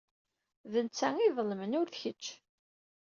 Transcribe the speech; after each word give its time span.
D 0.71 0.73
netta 0.85 1.07
ay 1.17 1.25
iḍelmen, 1.27 1.77
ur 1.79 1.87
d 1.89 1.95
kecc. 2.01 2.25